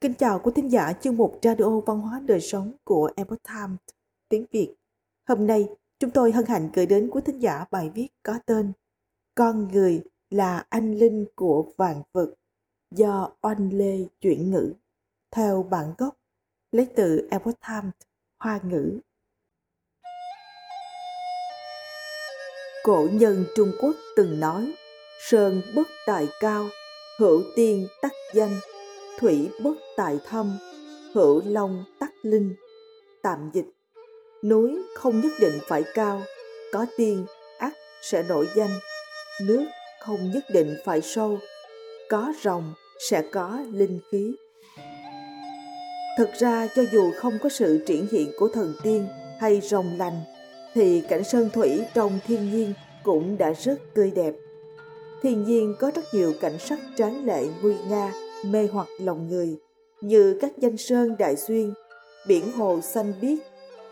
Kính 0.00 0.14
chào 0.14 0.38
quý 0.38 0.52
thính 0.54 0.70
giả 0.70 0.92
chương 0.92 1.16
mục 1.16 1.38
Radio 1.42 1.80
Văn 1.80 2.00
hóa 2.00 2.20
Đời 2.26 2.40
Sống 2.40 2.72
của 2.84 3.10
Epoch 3.16 3.42
Times 3.42 3.78
tiếng 4.28 4.46
Việt. 4.50 4.74
Hôm 5.28 5.46
nay, 5.46 5.68
chúng 5.98 6.10
tôi 6.10 6.32
hân 6.32 6.46
hạnh 6.46 6.70
gửi 6.74 6.86
đến 6.86 7.10
quý 7.10 7.20
thính 7.24 7.38
giả 7.38 7.64
bài 7.70 7.90
viết 7.94 8.08
có 8.22 8.38
tên 8.46 8.72
Con 9.34 9.68
người 9.68 10.02
là 10.30 10.66
anh 10.68 10.94
linh 10.94 11.26
của 11.34 11.72
vạn 11.76 12.02
vật 12.12 12.34
do 12.90 13.30
Oanh 13.42 13.70
Lê 13.72 13.98
chuyển 14.20 14.50
ngữ 14.50 14.72
theo 15.30 15.66
bản 15.70 15.94
gốc 15.98 16.16
lấy 16.72 16.86
từ 16.96 17.28
Epoch 17.30 17.60
Times 17.68 17.94
Hoa 18.38 18.60
ngữ. 18.62 19.00
Cổ 22.84 23.06
nhân 23.12 23.44
Trung 23.56 23.72
Quốc 23.80 23.96
từng 24.16 24.40
nói 24.40 24.74
Sơn 25.28 25.62
bất 25.76 25.86
tài 26.06 26.26
cao, 26.40 26.66
hữu 27.18 27.42
tiên 27.56 27.86
tắc 28.02 28.12
danh 28.34 28.60
thủy 29.18 29.48
bất 29.62 29.74
tại 29.96 30.18
thâm, 30.28 30.58
hữu 31.14 31.42
long 31.44 31.84
tắc 31.98 32.10
linh, 32.22 32.54
tạm 33.22 33.50
dịch. 33.54 33.66
Núi 34.44 34.82
không 34.94 35.20
nhất 35.20 35.32
định 35.40 35.58
phải 35.68 35.84
cao, 35.94 36.22
có 36.72 36.86
tiên 36.96 37.26
ắt 37.58 37.72
sẽ 38.02 38.22
nổi 38.22 38.48
danh. 38.56 38.70
Nước 39.42 39.66
không 40.00 40.30
nhất 40.34 40.44
định 40.52 40.76
phải 40.84 41.00
sâu, 41.00 41.38
có 42.10 42.32
rồng 42.42 42.72
sẽ 43.10 43.22
có 43.32 43.60
linh 43.72 44.00
khí. 44.10 44.34
Thực 46.18 46.28
ra 46.38 46.68
cho 46.76 46.82
dù 46.92 47.12
không 47.16 47.38
có 47.42 47.48
sự 47.48 47.84
triển 47.86 48.06
hiện 48.10 48.32
của 48.38 48.48
thần 48.48 48.74
tiên 48.82 49.08
hay 49.40 49.60
rồng 49.60 49.98
lành, 49.98 50.20
thì 50.74 51.02
cảnh 51.08 51.24
sơn 51.24 51.50
thủy 51.52 51.84
trong 51.94 52.18
thiên 52.26 52.52
nhiên 52.52 52.72
cũng 53.02 53.38
đã 53.38 53.52
rất 53.52 53.78
tươi 53.94 54.10
đẹp. 54.10 54.34
Thiên 55.22 55.44
nhiên 55.44 55.74
có 55.78 55.90
rất 55.94 56.04
nhiều 56.12 56.32
cảnh 56.40 56.58
sắc 56.58 56.78
tráng 56.96 57.26
lệ 57.26 57.46
nguy 57.62 57.74
nga 57.88 58.12
mê 58.46 58.68
hoặc 58.72 58.88
lòng 59.00 59.28
người, 59.28 59.58
như 60.00 60.38
các 60.40 60.58
danh 60.58 60.76
sơn 60.76 61.16
đại 61.18 61.36
xuyên, 61.36 61.72
biển 62.28 62.52
hồ 62.52 62.80
xanh 62.80 63.12
biếc, 63.20 63.38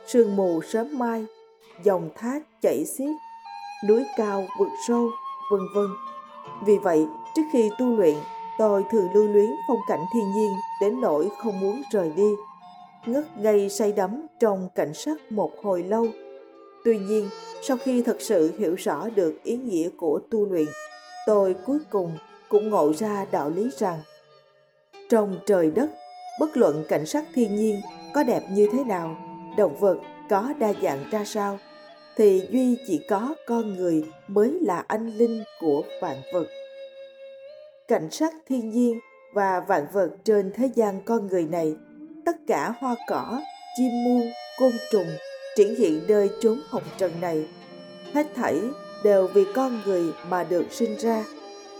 sương 0.06 0.36
mù 0.36 0.62
sớm 0.62 0.98
mai, 0.98 1.26
dòng 1.84 2.10
thác 2.14 2.62
chảy 2.62 2.84
xiết, 2.84 3.10
núi 3.88 4.04
cao 4.16 4.46
vực 4.58 4.68
sâu, 4.88 5.10
vân 5.50 5.60
vân. 5.74 5.86
Vì 6.66 6.78
vậy, 6.78 7.06
trước 7.36 7.42
khi 7.52 7.70
tu 7.78 7.86
luyện, 7.86 8.16
tôi 8.58 8.84
thường 8.90 9.08
lưu 9.14 9.28
luyến 9.28 9.50
phong 9.68 9.80
cảnh 9.88 10.04
thiên 10.14 10.32
nhiên 10.32 10.50
đến 10.80 11.00
nỗi 11.00 11.28
không 11.38 11.60
muốn 11.60 11.82
rời 11.92 12.12
đi, 12.16 12.30
ngất 13.06 13.38
ngây 13.38 13.68
say 13.68 13.92
đắm 13.92 14.26
trong 14.40 14.68
cảnh 14.74 14.94
sắc 14.94 15.32
một 15.32 15.52
hồi 15.62 15.82
lâu. 15.82 16.06
Tuy 16.84 16.98
nhiên, 16.98 17.28
sau 17.62 17.76
khi 17.76 18.02
thật 18.02 18.16
sự 18.20 18.52
hiểu 18.58 18.74
rõ 18.74 19.08
được 19.14 19.34
ý 19.42 19.56
nghĩa 19.56 19.88
của 19.96 20.20
tu 20.30 20.46
luyện, 20.46 20.68
tôi 21.26 21.54
cuối 21.66 21.78
cùng 21.90 22.12
cũng 22.48 22.70
ngộ 22.70 22.92
ra 22.92 23.26
đạo 23.30 23.50
lý 23.50 23.70
rằng 23.78 24.00
trong 25.10 25.38
trời 25.46 25.70
đất, 25.70 25.90
bất 26.40 26.56
luận 26.56 26.84
cảnh 26.88 27.06
sắc 27.06 27.24
thiên 27.34 27.56
nhiên 27.56 27.80
có 28.14 28.22
đẹp 28.22 28.42
như 28.50 28.68
thế 28.72 28.84
nào, 28.84 29.16
động 29.56 29.76
vật 29.80 29.98
có 30.30 30.52
đa 30.58 30.72
dạng 30.82 31.04
ra 31.10 31.24
sao, 31.24 31.58
thì 32.16 32.42
duy 32.50 32.76
chỉ 32.86 33.00
có 33.08 33.34
con 33.46 33.76
người 33.76 34.04
mới 34.28 34.58
là 34.62 34.84
anh 34.88 35.06
linh 35.16 35.44
của 35.60 35.82
vạn 36.02 36.16
vật. 36.32 36.46
Cảnh 37.88 38.10
sắc 38.10 38.34
thiên 38.48 38.70
nhiên 38.70 39.00
và 39.32 39.60
vạn 39.60 39.86
vật 39.92 40.10
trên 40.24 40.52
thế 40.54 40.70
gian 40.74 41.00
con 41.04 41.26
người 41.26 41.44
này, 41.44 41.76
tất 42.24 42.36
cả 42.46 42.74
hoa 42.78 42.94
cỏ, 43.08 43.40
chim 43.76 44.04
muôn 44.04 44.22
côn 44.58 44.72
trùng 44.90 45.08
triển 45.56 45.74
hiện 45.74 46.02
nơi 46.08 46.30
chốn 46.40 46.60
hồng 46.68 46.82
trần 46.98 47.12
này. 47.20 47.46
Hết 48.14 48.26
thảy 48.34 48.60
đều 49.04 49.28
vì 49.34 49.44
con 49.54 49.80
người 49.86 50.12
mà 50.28 50.44
được 50.44 50.64
sinh 50.70 50.96
ra, 50.98 51.24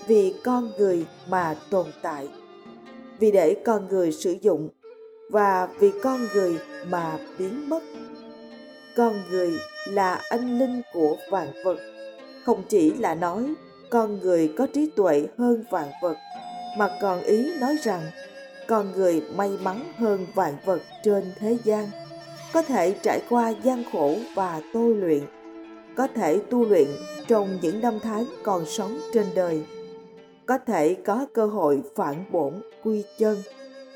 vì 0.07 0.35
con 0.45 0.71
người 0.79 1.07
mà 1.29 1.57
tồn 1.71 1.87
tại 2.03 2.29
vì 3.19 3.31
để 3.31 3.57
con 3.65 3.89
người 3.89 4.13
sử 4.13 4.37
dụng 4.43 4.69
và 5.31 5.69
vì 5.79 5.93
con 6.03 6.27
người 6.35 6.57
mà 6.89 7.19
biến 7.39 7.69
mất. 7.69 7.81
Con 8.97 9.23
người 9.31 9.53
là 9.89 10.21
anh 10.29 10.59
linh 10.59 10.83
của 10.93 11.17
vạn 11.31 11.49
vật. 11.65 11.77
Không 12.45 12.63
chỉ 12.69 12.93
là 12.93 13.15
nói 13.15 13.55
con 13.91 14.19
người 14.21 14.53
có 14.59 14.67
trí 14.67 14.91
tuệ 14.97 15.27
hơn 15.39 15.65
vạn 15.71 15.89
vật, 16.03 16.17
mà 16.79 16.89
còn 17.01 17.23
ý 17.23 17.59
nói 17.61 17.77
rằng 17.83 18.03
con 18.67 18.93
người 18.93 19.23
may 19.37 19.51
mắn 19.63 19.81
hơn 19.97 20.27
vạn 20.35 20.55
vật 20.65 20.81
trên 21.03 21.33
thế 21.39 21.57
gian. 21.65 21.87
Có 22.53 22.63
thể 22.63 22.95
trải 23.03 23.21
qua 23.29 23.53
gian 23.63 23.85
khổ 23.93 24.17
và 24.35 24.61
tôi 24.73 24.95
luyện, 24.95 25.23
có 25.97 26.07
thể 26.15 26.41
tu 26.51 26.65
luyện 26.65 26.89
trong 27.29 27.59
những 27.63 27.81
năm 27.81 27.99
tháng 28.03 28.25
còn 28.43 28.67
sống 28.67 28.99
trên 29.15 29.27
đời 29.35 29.65
có 30.47 30.59
thể 30.59 30.95
có 30.95 31.27
cơ 31.35 31.47
hội 31.47 31.83
phản 31.97 32.25
bổn 32.33 32.53
quy 32.85 33.05
chân, 33.19 33.39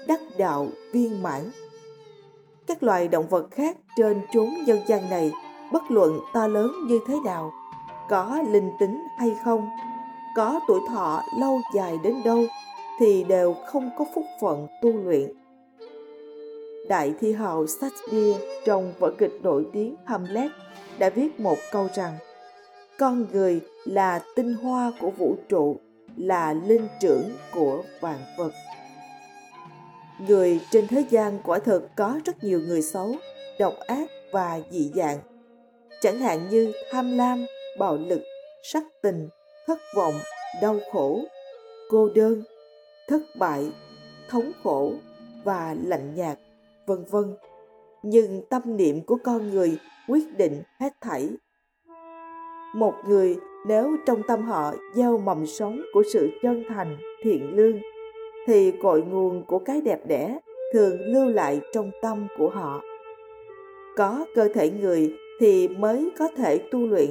đắc 0.09 0.21
đạo 0.39 0.69
viên 0.93 1.23
mãn. 1.23 1.51
Các 2.67 2.83
loài 2.83 3.09
động 3.09 3.29
vật 3.29 3.51
khác 3.51 3.77
trên 3.97 4.21
chốn 4.33 4.49
dân 4.67 4.79
gian 4.87 5.11
này, 5.11 5.33
bất 5.73 5.83
luận 5.91 6.21
to 6.35 6.47
lớn 6.47 6.73
như 6.87 7.01
thế 7.07 7.15
nào, 7.25 7.53
có 8.09 8.43
linh 8.49 8.71
tính 8.81 9.03
hay 9.19 9.37
không, 9.45 9.69
có 10.37 10.61
tuổi 10.69 10.81
thọ 10.89 11.23
lâu 11.39 11.61
dài 11.75 11.99
đến 12.03 12.15
đâu, 12.25 12.45
thì 13.01 13.25
đều 13.25 13.55
không 13.67 13.91
có 13.99 14.05
phúc 14.15 14.25
phận 14.41 14.67
tu 14.83 14.93
luyện. 14.93 15.33
Đại 16.89 17.15
thi 17.21 17.33
hào 17.33 17.67
Shakespeare 17.67 18.39
trong 18.65 18.93
vở 18.99 19.11
kịch 19.19 19.41
nổi 19.43 19.67
tiếng 19.73 19.97
Hamlet 20.05 20.51
đã 20.99 21.11
viết 21.11 21.41
một 21.41 21.59
câu 21.73 21.89
rằng, 21.95 22.15
con 22.99 23.27
người 23.33 23.61
là 23.85 24.23
tinh 24.37 24.55
hoa 24.55 24.93
của 25.01 25.11
vũ 25.11 25.37
trụ 25.49 25.77
là 26.21 26.53
linh 26.53 26.89
trưởng 27.01 27.31
của 27.53 27.83
vạn 28.01 28.19
vật 28.39 28.53
người 30.29 30.61
trên 30.71 30.87
thế 30.87 31.05
gian 31.11 31.39
quả 31.45 31.59
thực 31.59 31.89
có 31.97 32.21
rất 32.25 32.45
nhiều 32.45 32.61
người 32.61 32.83
xấu, 32.83 33.15
độc 33.59 33.75
ác 33.87 34.11
và 34.33 34.61
dị 34.71 34.91
dạng. 34.95 35.19
Chẳng 36.01 36.19
hạn 36.19 36.49
như 36.51 36.73
tham 36.93 37.17
lam, 37.17 37.47
bạo 37.79 37.97
lực, 37.97 38.23
sắc 38.63 38.83
tình, 39.03 39.29
thất 39.67 39.79
vọng, 39.97 40.15
đau 40.63 40.77
khổ, 40.93 41.21
cô 41.91 42.09
đơn, 42.15 42.43
thất 43.09 43.23
bại, 43.39 43.73
thống 44.29 44.53
khổ 44.63 44.93
và 45.45 45.77
lạnh 45.85 46.15
nhạt, 46.15 46.39
vân 46.87 47.05
vân. 47.05 47.37
Nhưng 48.03 48.43
tâm 48.51 48.77
niệm 48.77 49.05
của 49.05 49.19
con 49.25 49.51
người 49.51 49.79
quyết 50.09 50.37
định 50.37 50.63
hết 50.81 50.93
thảy. 51.01 51.29
Một 52.75 52.95
người 53.07 53.37
nếu 53.67 53.97
trong 54.07 54.23
tâm 54.23 54.43
họ 54.43 54.73
gieo 54.95 55.19
mầm 55.19 55.47
sống 55.47 55.83
của 55.93 56.03
sự 56.13 56.31
chân 56.43 56.65
thành, 56.69 56.97
thiện 57.23 57.57
lương, 57.57 57.79
thì 58.47 58.73
cội 58.83 59.03
nguồn 59.03 59.45
của 59.45 59.59
cái 59.59 59.81
đẹp 59.81 60.01
đẽ 60.07 60.39
thường 60.73 61.01
lưu 61.01 61.29
lại 61.29 61.61
trong 61.73 61.91
tâm 62.03 62.27
của 62.39 62.49
họ. 62.49 62.81
Có 63.97 64.27
cơ 64.35 64.49
thể 64.55 64.71
người 64.71 65.15
thì 65.41 65.69
mới 65.69 66.11
có 66.19 66.29
thể 66.37 66.59
tu 66.59 66.87
luyện. 66.87 67.11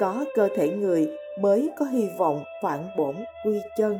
Có 0.00 0.24
cơ 0.34 0.48
thể 0.56 0.68
người 0.68 1.08
mới 1.40 1.70
có 1.78 1.84
hy 1.84 2.08
vọng 2.18 2.44
phản 2.62 2.88
bổn 2.98 3.14
quy 3.44 3.58
chân. 3.78 3.98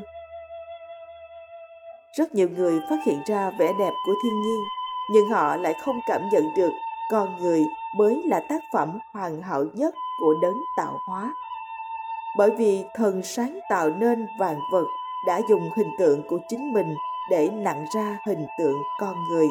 Rất 2.17 2.35
nhiều 2.35 2.49
người 2.57 2.79
phát 2.89 2.97
hiện 3.05 3.19
ra 3.27 3.51
vẻ 3.59 3.67
đẹp 3.79 3.91
của 4.05 4.13
thiên 4.23 4.41
nhiên, 4.41 4.59
nhưng 5.13 5.29
họ 5.29 5.55
lại 5.55 5.73
không 5.85 5.99
cảm 6.07 6.21
nhận 6.33 6.43
được 6.57 6.71
con 7.11 7.37
người 7.41 7.65
mới 7.95 8.23
là 8.25 8.39
tác 8.49 8.63
phẩm 8.73 8.99
hoàn 9.13 9.41
hảo 9.41 9.65
nhất 9.73 9.93
của 10.19 10.33
đấng 10.41 10.57
tạo 10.77 10.99
hóa. 11.05 11.33
Bởi 12.37 12.51
vì 12.51 12.83
thần 12.95 13.23
sáng 13.23 13.59
tạo 13.69 13.89
nên 13.89 14.27
vạn 14.39 14.59
vật 14.71 14.85
đã 15.27 15.41
dùng 15.49 15.69
hình 15.75 15.91
tượng 15.99 16.27
của 16.27 16.39
chính 16.49 16.73
mình 16.73 16.95
để 17.29 17.49
nặng 17.49 17.85
ra 17.95 18.17
hình 18.27 18.45
tượng 18.59 18.77
con 18.99 19.15
người. 19.29 19.47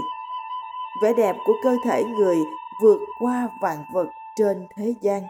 Vẻ 1.03 1.12
đẹp 1.12 1.37
của 1.44 1.55
cơ 1.62 1.77
thể 1.84 2.05
người 2.05 2.37
vượt 2.83 3.00
qua 3.21 3.49
vạn 3.61 3.78
vật 3.93 4.06
trên 4.37 4.67
thế 4.77 4.94
gian. 5.00 5.23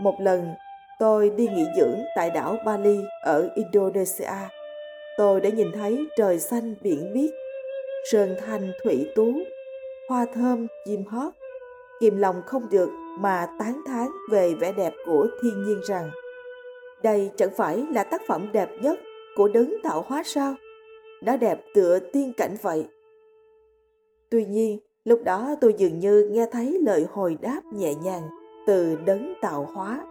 Một 0.00 0.14
lần, 0.18 0.54
tôi 0.98 1.30
đi 1.30 1.48
nghỉ 1.48 1.64
dưỡng 1.76 2.00
tại 2.16 2.30
đảo 2.30 2.56
bali 2.64 2.98
ở 3.22 3.48
indonesia. 3.54 4.48
Tôi 5.18 5.40
đã 5.40 5.50
nhìn 5.50 5.72
thấy 5.74 5.98
trời 6.16 6.38
xanh 6.38 6.74
biển 6.82 7.12
biếc, 7.14 7.30
sơn 8.12 8.36
thanh 8.46 8.72
thủy 8.84 9.06
tú 9.16 9.32
hoa 10.08 10.26
thơm, 10.34 10.66
chim 10.84 11.04
hót. 11.04 11.32
Kìm 12.00 12.16
lòng 12.18 12.42
không 12.46 12.68
được 12.70 12.90
mà 13.18 13.48
tán 13.58 13.80
thán 13.86 14.08
về 14.30 14.54
vẻ 14.54 14.72
đẹp 14.72 14.92
của 15.06 15.26
thiên 15.42 15.64
nhiên 15.64 15.80
rằng, 15.88 16.10
đây 17.02 17.30
chẳng 17.36 17.50
phải 17.56 17.86
là 17.90 18.04
tác 18.04 18.22
phẩm 18.26 18.48
đẹp 18.52 18.68
nhất 18.82 18.98
của 19.36 19.48
đấng 19.48 19.74
tạo 19.82 20.04
hóa 20.06 20.22
sao? 20.24 20.54
Nó 21.22 21.36
đẹp 21.36 21.60
tựa 21.74 21.98
tiên 21.98 22.32
cảnh 22.36 22.56
vậy. 22.62 22.86
Tuy 24.30 24.44
nhiên, 24.44 24.78
lúc 25.04 25.20
đó 25.24 25.54
tôi 25.60 25.74
dường 25.78 25.98
như 25.98 26.28
nghe 26.32 26.46
thấy 26.52 26.78
lời 26.86 27.06
hồi 27.10 27.36
đáp 27.40 27.60
nhẹ 27.72 27.94
nhàng 27.94 28.22
từ 28.66 28.96
đấng 29.06 29.34
tạo 29.40 29.68
hóa. 29.74 30.06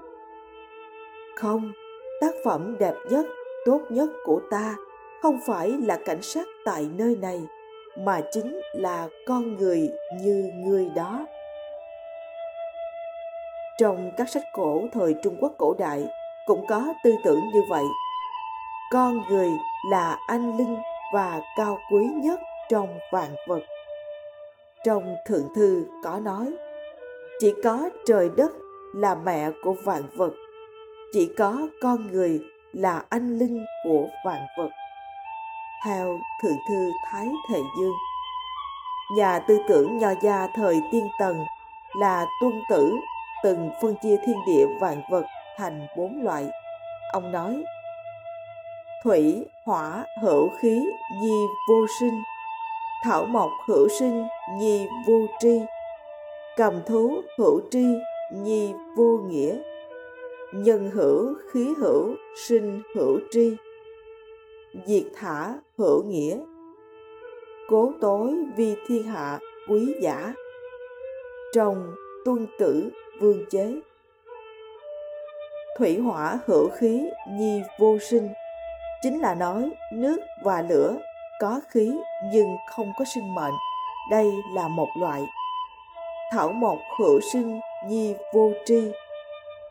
Không, 1.35 1.71
tác 2.21 2.33
phẩm 2.45 2.75
đẹp 2.79 2.95
nhất, 3.09 3.25
tốt 3.65 3.81
nhất 3.89 4.09
của 4.25 4.41
ta 4.51 4.75
không 5.21 5.39
phải 5.47 5.69
là 5.85 5.99
cảnh 6.05 6.21
sắc 6.21 6.47
tại 6.65 6.89
nơi 6.97 7.15
này 7.15 7.47
mà 7.95 8.21
chính 8.31 8.61
là 8.73 9.07
con 9.27 9.55
người 9.55 9.91
như 10.21 10.51
người 10.55 10.89
đó. 10.95 11.25
Trong 13.77 14.11
các 14.17 14.29
sách 14.29 14.43
cổ 14.53 14.81
thời 14.93 15.15
trung 15.23 15.37
quốc 15.41 15.53
cổ 15.57 15.75
đại 15.79 16.05
cũng 16.45 16.67
có 16.67 16.93
tư 17.03 17.15
tưởng 17.23 17.41
như 17.53 17.61
vậy. 17.69 17.83
Con 18.91 19.21
người 19.29 19.49
là 19.89 20.17
anh 20.27 20.57
linh 20.57 20.77
và 21.13 21.41
cao 21.57 21.79
quý 21.91 22.05
nhất 22.23 22.39
trong 22.69 22.99
vạn 23.11 23.35
vật. 23.47 23.61
Trong 24.83 25.15
thượng 25.25 25.47
thư 25.55 25.85
có 26.03 26.19
nói, 26.19 26.53
chỉ 27.39 27.53
có 27.63 27.89
trời 28.05 28.29
đất 28.37 28.51
là 28.95 29.15
mẹ 29.15 29.51
của 29.63 29.75
vạn 29.83 30.03
vật, 30.15 30.33
chỉ 31.13 31.33
có 31.37 31.67
con 31.81 32.11
người 32.11 32.41
là 32.73 33.03
anh 33.09 33.37
linh 33.37 33.65
của 33.83 34.07
vạn 34.25 34.41
vật 34.57 34.69
theo 35.83 36.19
thượng 36.41 36.57
thư 36.67 36.91
thái 37.05 37.27
thệ 37.49 37.59
dương. 37.79 37.93
Nhà 39.17 39.39
tư 39.39 39.57
tưởng 39.67 39.97
nho 39.97 40.09
gia 40.21 40.47
thời 40.55 40.81
tiên 40.91 41.09
tần 41.19 41.45
là 41.93 42.25
tuân 42.41 42.61
tử 42.69 42.95
từng 43.43 43.69
phân 43.81 43.95
chia 44.03 44.17
thiên 44.25 44.37
địa 44.47 44.65
vạn 44.79 45.01
vật 45.09 45.25
thành 45.57 45.87
bốn 45.97 46.23
loại. 46.23 46.49
Ông 47.11 47.31
nói, 47.31 47.63
thủy, 49.03 49.45
hỏa, 49.65 50.05
hữu 50.21 50.49
khí, 50.59 50.85
nhi, 51.21 51.47
vô 51.69 51.85
sinh, 51.99 52.23
thảo 53.03 53.25
mộc, 53.25 53.51
hữu 53.67 53.87
sinh, 53.99 54.27
nhi, 54.59 54.87
vô 55.07 55.25
tri, 55.39 55.59
cầm 56.57 56.81
thú, 56.87 57.21
hữu 57.37 57.61
tri, 57.71 57.85
nhi, 58.31 58.73
vô 58.97 59.17
nghĩa, 59.27 59.55
nhân 60.53 60.91
hữu, 60.93 61.35
khí 61.51 61.73
hữu, 61.77 62.15
sinh, 62.47 62.81
hữu 62.95 63.19
tri 63.31 63.55
diệt 64.85 65.03
thả, 65.15 65.53
hữu 65.77 66.03
nghĩa. 66.03 66.37
Cố 67.69 67.91
tối 68.01 68.35
vi 68.55 68.75
thiên 68.87 69.03
hạ, 69.03 69.39
quý 69.69 69.95
giả. 70.01 70.33
Trồng, 71.53 71.95
tuân 72.25 72.47
tử, 72.59 72.89
vương 73.19 73.45
chế. 73.49 73.81
Thủy 75.77 75.99
hỏa, 75.99 76.39
hữu 76.45 76.69
khí, 76.69 77.09
nhi, 77.29 77.61
vô 77.79 77.97
sinh. 77.99 78.29
Chính 79.01 79.21
là 79.21 79.35
nói, 79.35 79.69
nước 79.93 80.17
và 80.43 80.61
lửa, 80.61 80.97
có 81.39 81.61
khí 81.69 81.91
nhưng 82.33 82.47
không 82.69 82.91
có 82.99 83.05
sinh 83.13 83.35
mệnh. 83.35 83.53
Đây 84.11 84.31
là 84.53 84.67
một 84.67 84.87
loại. 84.99 85.21
Thảo 86.31 86.51
mộc, 86.51 86.77
hữu 86.99 87.19
sinh, 87.33 87.59
nhi, 87.87 88.15
vô 88.33 88.51
tri. 88.65 88.91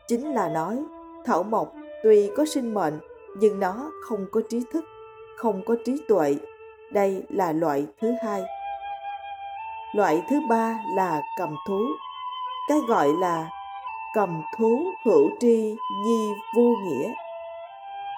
Chính 0.07 0.33
là 0.33 0.49
nói, 0.49 0.77
thảo 1.25 1.43
mộc 1.43 1.73
tuy 2.03 2.31
có 2.37 2.45
sinh 2.45 2.73
mệnh, 2.73 2.99
nhưng 3.37 3.59
nó 3.59 3.91
không 4.01 4.25
có 4.31 4.41
trí 4.49 4.61
thức 4.73 4.85
không 5.37 5.61
có 5.65 5.75
trí 5.85 5.97
tuệ. 6.07 6.35
Đây 6.91 7.23
là 7.29 7.51
loại 7.51 7.85
thứ 8.01 8.13
hai. 8.23 8.43
Loại 9.95 10.21
thứ 10.29 10.39
ba 10.49 10.79
là 10.95 11.21
cầm 11.37 11.55
thú. 11.67 11.79
Cái 12.69 12.77
gọi 12.87 13.07
là 13.19 13.49
cầm 14.15 14.41
thú 14.57 14.85
hữu 15.05 15.29
tri 15.39 15.75
nhi 16.05 16.33
vô 16.55 16.63
nghĩa. 16.63 17.13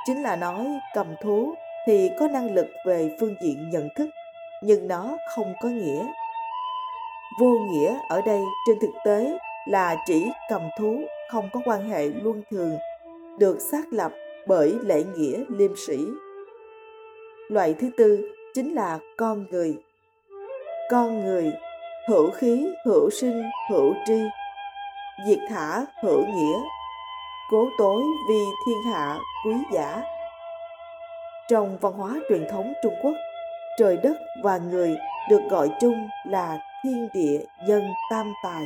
Chính 0.05 0.23
là 0.23 0.35
nói 0.35 0.67
cầm 0.93 1.07
thú 1.21 1.53
thì 1.87 2.09
có 2.19 2.27
năng 2.27 2.53
lực 2.53 2.67
về 2.85 3.15
phương 3.19 3.35
diện 3.43 3.69
nhận 3.69 3.89
thức, 3.95 4.09
nhưng 4.63 4.87
nó 4.87 5.17
không 5.35 5.53
có 5.61 5.69
nghĩa. 5.69 6.07
Vô 7.39 7.57
nghĩa 7.71 7.99
ở 8.09 8.21
đây 8.21 8.41
trên 8.67 8.79
thực 8.79 8.93
tế 9.05 9.37
là 9.67 9.97
chỉ 10.05 10.31
cầm 10.49 10.61
thú 10.79 11.01
không 11.31 11.49
có 11.53 11.59
quan 11.65 11.89
hệ 11.89 12.07
luân 12.07 12.41
thường, 12.51 12.77
được 13.39 13.57
xác 13.71 13.83
lập 13.91 14.11
bởi 14.47 14.75
lễ 14.81 15.03
nghĩa 15.03 15.43
liêm 15.49 15.71
sĩ 15.87 15.97
loại 17.49 17.75
thứ 17.79 17.89
tư 17.97 18.31
chính 18.53 18.73
là 18.75 18.99
con 19.17 19.45
người. 19.51 19.77
Con 20.91 21.25
người, 21.25 21.53
hữu 22.07 22.31
khí, 22.31 22.67
hữu 22.85 23.09
sinh, 23.09 23.43
hữu 23.69 23.93
tri. 24.05 24.21
Diệt 25.27 25.39
thả, 25.49 25.85
hữu 26.03 26.25
nghĩa. 26.25 26.59
Cố 27.51 27.69
tối 27.77 28.03
vì 28.29 28.39
thiên 28.65 28.93
hạ, 28.93 29.17
quý 29.45 29.53
giả. 29.73 30.03
Trong 31.49 31.77
văn 31.81 31.93
hóa 31.93 32.13
truyền 32.29 32.47
thống 32.51 32.73
trung 32.83 32.93
quốc, 33.03 33.13
trời 33.77 33.97
đất 33.97 34.17
và 34.43 34.57
người 34.57 34.97
được 35.29 35.41
gọi 35.49 35.69
chung 35.81 36.07
là 36.25 36.59
thiên 36.83 37.07
địa 37.13 37.39
nhân 37.67 37.83
tam 38.11 38.33
tài. 38.43 38.65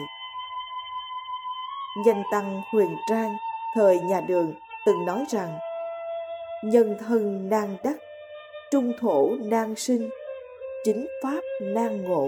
Danh 2.05 2.23
tăng 2.31 2.61
huyền 2.73 2.97
trang, 3.09 3.37
thời 3.75 3.99
nhà 3.99 4.21
đường, 4.27 4.53
từng 4.85 5.05
nói 5.05 5.25
rằng, 5.29 5.59
nhân 6.63 6.97
thân 6.99 7.49
nan 7.49 7.77
đắc 7.83 7.95
trung 8.71 8.93
thổ 8.99 9.29
nan 9.41 9.75
sinh, 9.75 10.09
chính 10.83 11.07
pháp 11.23 11.41
nan 11.61 12.03
ngộ. 12.03 12.27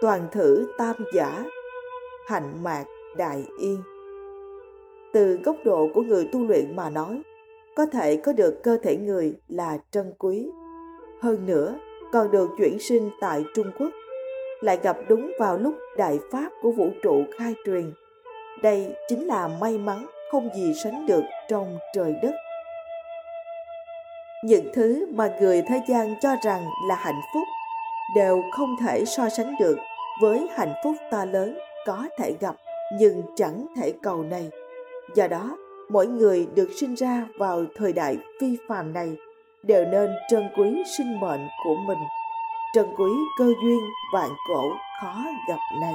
Toàn 0.00 0.28
thử 0.32 0.66
tam 0.78 0.96
giả, 1.14 1.44
hạnh 2.26 2.62
mạc 2.62 2.84
đại 3.16 3.44
yên 3.58 3.82
từ 5.14 5.38
góc 5.44 5.56
độ 5.64 5.88
của 5.94 6.02
người 6.02 6.28
tu 6.32 6.46
luyện 6.46 6.76
mà 6.76 6.90
nói, 6.90 7.22
có 7.76 7.86
thể 7.86 8.16
có 8.16 8.32
được 8.32 8.62
cơ 8.62 8.78
thể 8.82 8.96
người 8.96 9.34
là 9.48 9.78
trân 9.90 10.12
quý. 10.18 10.46
Hơn 11.20 11.46
nữa 11.46 11.74
còn 12.12 12.30
được 12.30 12.50
chuyển 12.58 12.78
sinh 12.78 13.10
tại 13.20 13.44
trung 13.54 13.70
quốc 13.78 13.90
lại 14.60 14.78
gặp 14.82 14.96
đúng 15.08 15.32
vào 15.38 15.58
lúc 15.58 15.74
đại 15.96 16.18
pháp 16.30 16.50
của 16.62 16.70
vũ 16.72 16.90
trụ 17.02 17.24
khai 17.38 17.54
truyền. 17.64 17.92
Đây 18.62 18.94
chính 19.08 19.26
là 19.26 19.48
may 19.60 19.78
mắn 19.78 20.06
không 20.30 20.48
gì 20.56 20.72
sánh 20.84 21.06
được 21.06 21.22
trong 21.48 21.78
trời 21.94 22.14
đất 22.22 22.32
những 24.44 24.72
thứ 24.74 25.06
mà 25.14 25.28
người 25.40 25.62
thế 25.62 25.80
gian 25.88 26.14
cho 26.20 26.36
rằng 26.44 26.66
là 26.88 26.94
hạnh 26.94 27.20
phúc 27.34 27.48
đều 28.16 28.42
không 28.52 28.76
thể 28.80 29.04
so 29.04 29.28
sánh 29.28 29.54
được 29.60 29.78
với 30.20 30.48
hạnh 30.56 30.74
phúc 30.84 30.96
to 31.10 31.24
lớn 31.24 31.58
có 31.86 32.04
thể 32.18 32.36
gặp, 32.40 32.54
nhưng 32.98 33.22
chẳng 33.36 33.66
thể 33.76 33.92
cầu 34.02 34.22
này. 34.22 34.50
Do 35.14 35.28
đó, 35.28 35.56
mỗi 35.88 36.06
người 36.06 36.46
được 36.54 36.70
sinh 36.80 36.94
ra 36.94 37.26
vào 37.38 37.64
thời 37.76 37.92
đại 37.92 38.16
phi 38.40 38.56
phàm 38.68 38.92
này 38.92 39.16
đều 39.62 39.84
nên 39.84 40.10
trân 40.30 40.48
quý 40.56 40.82
sinh 40.98 41.20
mệnh 41.20 41.48
của 41.64 41.76
mình, 41.86 41.98
trân 42.74 42.86
quý 42.98 43.10
cơ 43.38 43.46
duyên 43.64 43.80
vạn 44.14 44.30
cổ 44.48 44.70
khó 45.00 45.24
gặp 45.48 45.58
này. 45.80 45.94